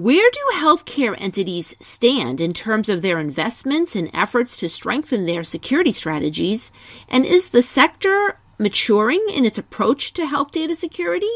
[0.00, 5.44] Where do healthcare entities stand in terms of their investments and efforts to strengthen their
[5.44, 6.72] security strategies?
[7.06, 11.28] And is the sector maturing in its approach to health data security?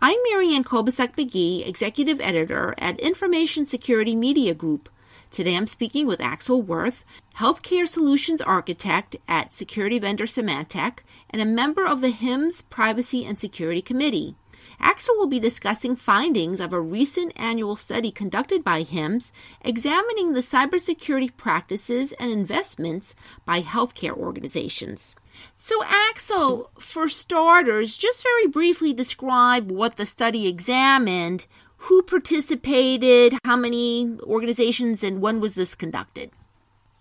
[0.00, 4.88] I'm Marianne Kolbasuk McGee, Executive Editor at Information Security Media Group.
[5.30, 7.04] Today I'm speaking with Axel Wirth,
[7.36, 13.38] Healthcare Solutions Architect at security vendor Symantec and a member of the HIMSS Privacy and
[13.38, 14.36] Security Committee.
[14.80, 19.32] Axel will be discussing findings of a recent annual study conducted by HIMSS
[19.62, 23.14] examining the cybersecurity practices and investments
[23.44, 25.14] by healthcare organizations.
[25.56, 33.56] So, Axel, for starters, just very briefly describe what the study examined, who participated, how
[33.56, 36.30] many organizations, and when was this conducted?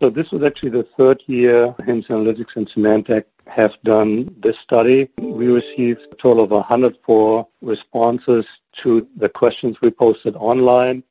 [0.01, 5.09] So this was actually the third year HIMSS Analytics and Symantec have done this study.
[5.17, 8.45] We received a total of 104 responses
[8.77, 11.03] to the questions we posted online.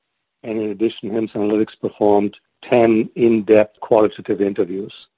[0.42, 5.08] And in addition, HIMSS Analytics performed 10 in-depth qualitative interviews.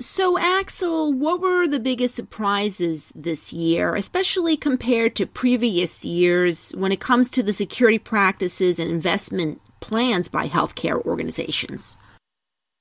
[0.00, 6.90] So, Axel, what were the biggest surprises this year, especially compared to previous years when
[6.90, 11.96] it comes to the security practices and investment plans by healthcare organizations?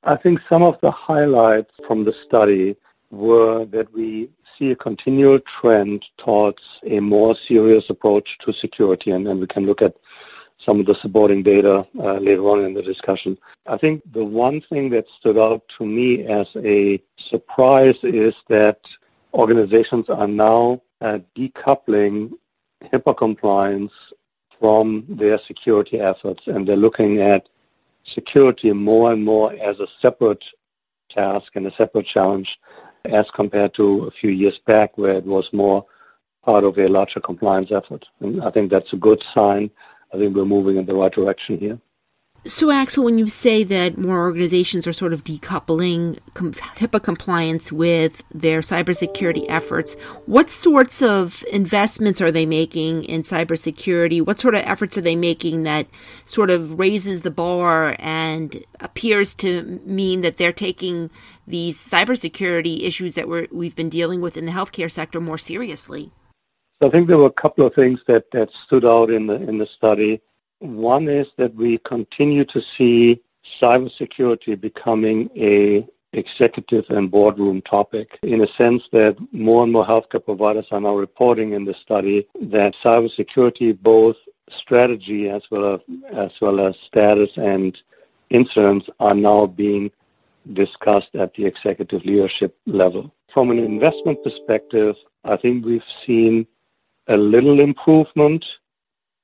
[0.03, 2.75] I think some of the highlights from the study
[3.13, 9.25] were that we see a continual trend towards a more serious approach to security, and
[9.25, 9.95] then we can look at
[10.57, 13.37] some of the supporting data uh, later on in the discussion.
[13.67, 18.79] I think the one thing that stood out to me as a surprise is that
[19.33, 22.31] organizations are now uh, decoupling
[22.91, 23.93] HIPAA compliance
[24.59, 27.49] from their security efforts, and they're looking at
[28.05, 30.45] security more and more as a separate
[31.09, 32.59] task and a separate challenge
[33.05, 35.85] as compared to a few years back where it was more
[36.43, 38.05] part of a larger compliance effort.
[38.19, 39.71] And I think that's a good sign
[40.13, 41.79] I think we're moving in the right direction here.
[42.45, 48.21] So, Axel, when you say that more organizations are sort of decoupling HIPAA compliance with
[48.33, 49.93] their cybersecurity efforts,
[50.25, 54.25] what sorts of investments are they making in cybersecurity?
[54.25, 55.87] What sort of efforts are they making that
[56.25, 61.11] sort of raises the bar and appears to mean that they're taking
[61.47, 66.11] these cybersecurity issues that we're, we've been dealing with in the healthcare sector more seriously?
[66.81, 69.35] So I think there were a couple of things that, that stood out in the
[69.35, 70.21] in the study.
[70.63, 73.21] One is that we continue to see
[73.61, 80.23] cybersecurity becoming a executive and boardroom topic in a sense that more and more healthcare
[80.23, 84.15] providers are now reporting in the study that cybersecurity, both
[84.49, 85.81] strategy as well as,
[86.13, 87.81] as well as status and
[88.29, 89.91] incidents are now being
[90.53, 93.13] discussed at the executive leadership level.
[93.33, 96.47] From an investment perspective, I think we've seen
[97.07, 98.45] a little improvement,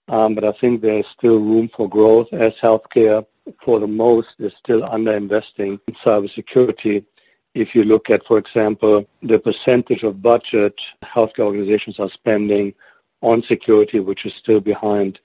[0.09, 3.25] um, but I think there's still room for growth as healthcare,
[3.63, 7.05] for the most, is still underinvesting in cybersecurity.
[7.53, 12.73] If you look at, for example, the percentage of budget healthcare organizations are spending
[13.21, 15.19] on security, which is still behind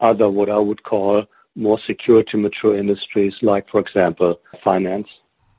[0.00, 5.08] other what I would call more security mature industries like, for example, finance.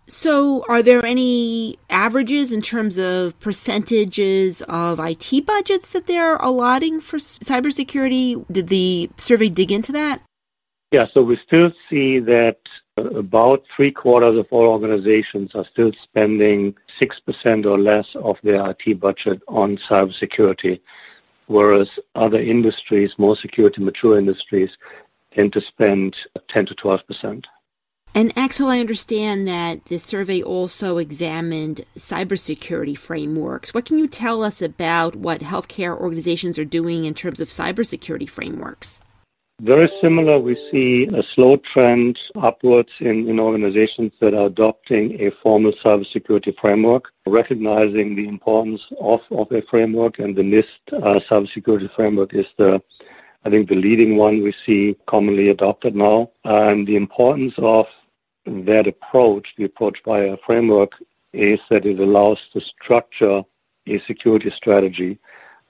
[0.10, 7.02] So, are there any averages in terms of percentages of IT budgets that they're allotting
[7.02, 8.46] for cybersecurity?
[8.50, 10.22] Did the survey dig into that?
[10.92, 12.60] Yeah, so we still see that
[12.98, 18.70] uh, about three quarters of all organizations are still spending 6% or less of their
[18.70, 20.80] IT budget on cybersecurity,
[21.48, 24.78] whereas other industries, more security mature industries,
[25.32, 26.16] tend to spend
[26.48, 27.44] 10 to 12%.
[28.14, 33.74] And Axel, I understand that the survey also examined cybersecurity frameworks.
[33.74, 38.28] What can you tell us about what healthcare organizations are doing in terms of cybersecurity
[38.28, 39.02] frameworks?
[39.62, 40.40] Very similar.
[40.40, 46.56] We see a slow trend upwards in, in organizations that are adopting a formal cybersecurity
[46.60, 52.46] framework, recognizing the importance of, of a framework, and the NIST uh, cybersecurity framework is
[52.58, 52.82] the
[53.46, 57.88] I think the leading one we see commonly adopted now, and the importance of
[58.48, 60.94] that approach, the approach via a framework,
[61.34, 63.44] is that it allows to structure
[63.86, 65.20] a security strategy,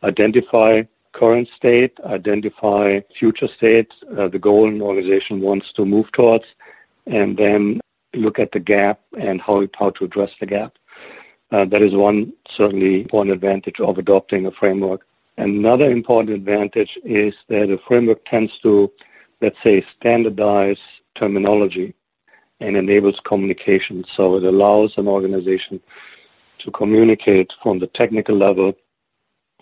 [0.04, 6.46] identify current state, identify future state, uh, the goal an organization wants to move towards,
[7.08, 7.80] and then
[8.14, 10.78] look at the gap and how, how to address the gap.
[11.52, 15.08] Uh, that is one certainly important advantage of adopting a framework.
[15.38, 18.92] Another important advantage is that a framework tends to,
[19.42, 20.80] let's say, standardize
[21.16, 21.94] terminology
[22.60, 24.04] and enables communication.
[24.06, 25.80] So it allows an organization
[26.60, 28.76] to communicate from the technical level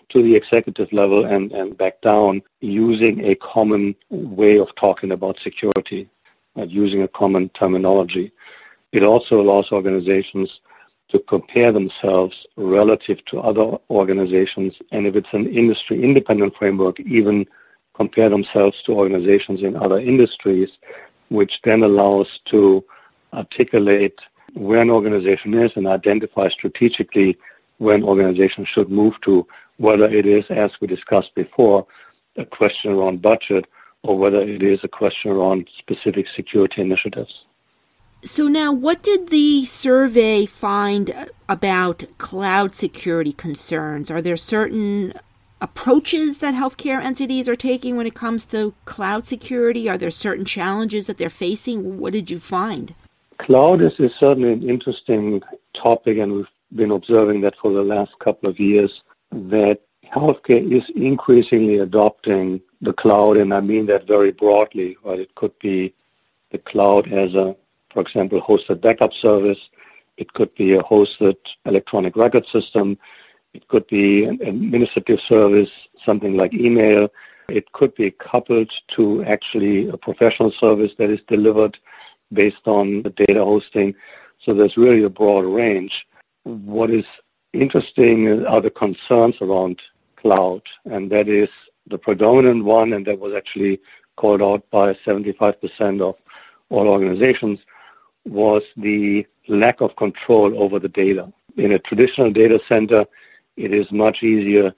[0.08, 5.38] to the executive level and, and back down using a common way of talking about
[5.38, 6.08] security,
[6.56, 8.32] uh, using a common terminology.
[8.92, 10.60] It also allows organizations
[11.08, 17.46] to compare themselves relative to other organizations, and if it's an industry independent framework, even
[17.94, 20.70] compare themselves to organizations in other industries,
[21.28, 22.84] which then allows to
[23.32, 24.18] articulate
[24.54, 27.36] where an organization is and identify strategically
[27.78, 29.46] where an organization should move to,
[29.76, 31.86] whether it is, as we discussed before,
[32.36, 33.66] a question around budget
[34.02, 37.44] or whether it is a question around specific security initiatives.
[38.22, 44.10] So now, what did the survey find about cloud security concerns?
[44.10, 45.12] Are there certain
[45.60, 49.88] approaches that healthcare entities are taking when it comes to cloud security?
[49.88, 51.98] Are there certain challenges that they're facing?
[51.98, 52.94] What did you find?
[53.38, 55.42] Cloud is, is certainly an interesting
[55.72, 60.88] topic, and we've been observing that for the last couple of years, that healthcare is
[60.90, 64.96] increasingly adopting the cloud, and I mean that very broadly.
[65.02, 65.20] Right?
[65.20, 65.94] It could be
[66.50, 67.56] the cloud as a,
[67.90, 69.68] for example, hosted backup service.
[70.16, 72.98] It could be a hosted electronic record system.
[73.56, 75.70] It could be an administrative service,
[76.04, 77.10] something like email.
[77.48, 81.78] It could be coupled to actually a professional service that is delivered
[82.30, 83.94] based on the data hosting.
[84.42, 86.06] So there's really a broad range.
[86.42, 87.06] What is
[87.54, 89.80] interesting are the concerns around
[90.16, 91.48] cloud, and that is
[91.86, 93.80] the predominant one, and that was actually
[94.16, 96.16] called out by 75% of
[96.68, 97.60] all organizations,
[98.26, 101.32] was the lack of control over the data.
[101.56, 103.06] In a traditional data center,
[103.56, 104.74] it is much easier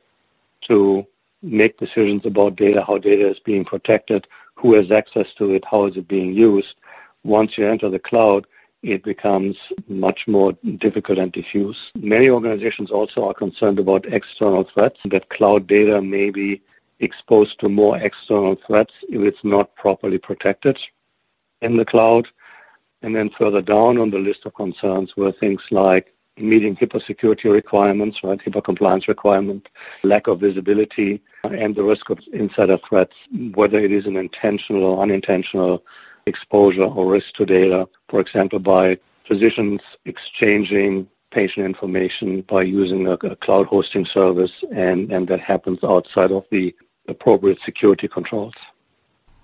[0.63, 1.07] to
[1.43, 5.87] make decisions about data, how data is being protected, who has access to it, how
[5.87, 6.77] is it being used.
[7.23, 8.47] Once you enter the cloud,
[8.83, 9.57] it becomes
[9.89, 11.91] much more difficult and diffuse.
[11.97, 16.63] Many organizations also are concerned about external threats, that cloud data may be
[17.01, 20.79] exposed to more external threats if it's not properly protected
[21.61, 22.29] in the cloud.
[23.03, 27.49] And then further down on the list of concerns were things like meeting HIPAA security
[27.49, 29.69] requirements, right, HIPAA compliance requirement,
[30.03, 33.15] lack of visibility, and the risk of insider threats,
[33.55, 35.85] whether it is an intentional or unintentional
[36.27, 43.13] exposure or risk to data, for example, by physicians exchanging patient information by using a,
[43.13, 46.75] a cloud hosting service, and, and that happens outside of the
[47.07, 48.55] appropriate security controls.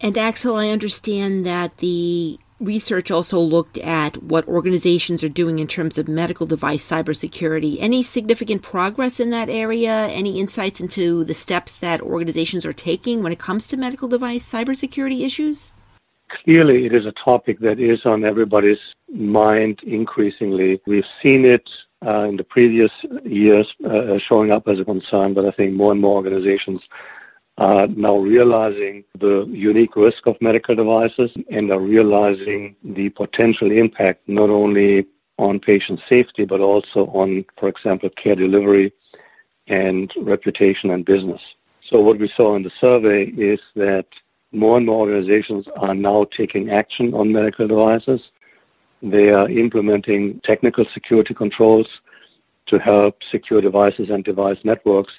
[0.00, 5.66] And Axel, I understand that the research also looked at what organizations are doing in
[5.66, 7.76] terms of medical device cybersecurity.
[7.80, 10.06] Any significant progress in that area?
[10.08, 14.50] Any insights into the steps that organizations are taking when it comes to medical device
[14.50, 15.72] cybersecurity issues?
[16.28, 20.80] Clearly, it is a topic that is on everybody's mind increasingly.
[20.86, 21.68] We've seen it
[22.04, 22.90] uh, in the previous
[23.24, 26.82] years uh, showing up as a concern, but I think more and more organizations
[27.58, 34.28] are now realizing the unique risk of medical devices and are realizing the potential impact
[34.28, 35.06] not only
[35.38, 38.92] on patient safety, but also on, for example, care delivery
[39.68, 41.42] and reputation and business.
[41.80, 44.06] So what we saw in the survey is that
[44.52, 48.30] more and more organizations are now taking action on medical devices.
[49.02, 52.00] They are implementing technical security controls
[52.66, 55.12] to help secure devices and device networks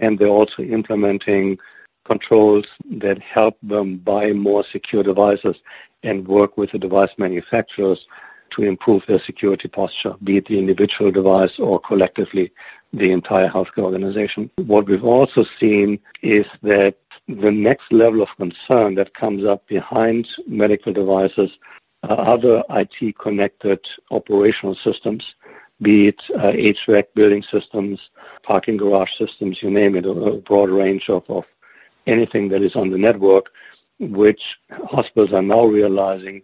[0.00, 1.58] and they're also implementing
[2.04, 5.56] controls that help them buy more secure devices
[6.02, 8.06] and work with the device manufacturers
[8.50, 12.52] to improve their security posture, be it the individual device or collectively
[12.92, 14.50] the entire healthcare organization.
[14.56, 16.96] What we've also seen is that
[17.28, 21.58] the next level of concern that comes up behind medical devices
[22.02, 25.36] are other IT-connected operational systems
[25.82, 28.10] be it uh, HVAC building systems,
[28.42, 31.46] parking garage systems, you name it, a, a broad range of, of
[32.06, 33.50] anything that is on the network,
[33.98, 36.42] which hospitals are now realizing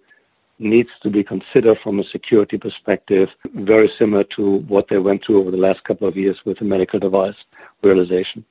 [0.58, 5.40] needs to be considered from a security perspective, very similar to what they went through
[5.40, 7.44] over the last couple of years with the medical device
[7.82, 8.44] realization.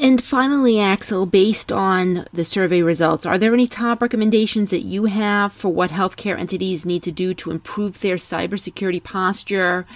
[0.00, 5.04] And finally, Axel, based on the survey results, are there any top recommendations that you
[5.04, 9.86] have for what healthcare entities need to do to improve their cybersecurity posture,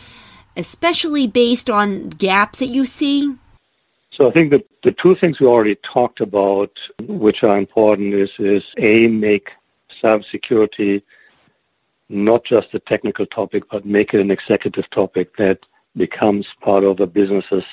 [0.57, 3.35] especially based on gaps that you see?
[4.11, 8.31] So I think that the two things we already talked about, which are important, is,
[8.39, 9.53] is A, make
[10.03, 11.03] cybersecurity
[12.09, 15.59] not just a technical topic, but make it an executive topic that
[15.97, 17.65] becomes part of a business's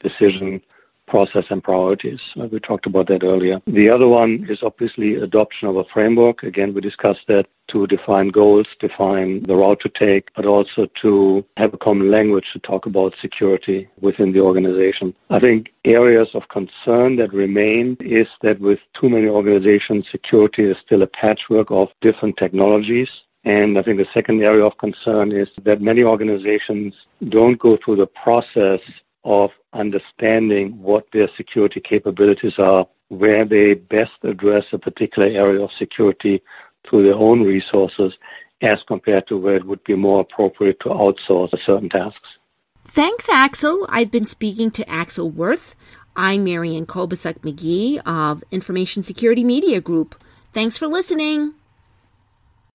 [0.00, 0.62] decision
[1.06, 2.20] process and priorities.
[2.38, 3.60] Uh, we talked about that earlier.
[3.66, 6.42] The other one is obviously adoption of a framework.
[6.42, 11.44] Again, we discussed that to define goals, define the route to take, but also to
[11.56, 15.14] have a common language to talk about security within the organization.
[15.30, 20.78] I think areas of concern that remain is that with too many organizations, security is
[20.78, 23.10] still a patchwork of different technologies.
[23.44, 26.94] And I think the second area of concern is that many organizations
[27.28, 28.80] don't go through the process
[29.24, 35.72] of understanding what their security capabilities are, where they best address a particular area of
[35.72, 36.42] security
[36.84, 38.16] through their own resources
[38.62, 42.38] as compared to where it would be more appropriate to outsource certain tasks.
[42.86, 43.86] Thanks, Axel.
[43.88, 45.74] I've been speaking to Axel Wirth.
[46.16, 50.14] I'm Marianne Kolbasuk McGee of Information Security Media Group.
[50.52, 51.54] Thanks for listening.